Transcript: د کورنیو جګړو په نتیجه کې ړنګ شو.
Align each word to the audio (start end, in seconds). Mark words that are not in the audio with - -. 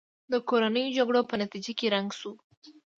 د 0.31 0.33
کورنیو 0.49 0.93
جګړو 0.97 1.21
په 1.29 1.35
نتیجه 1.41 1.71
کې 1.77 1.91
ړنګ 1.93 2.09
شو. 2.19 2.31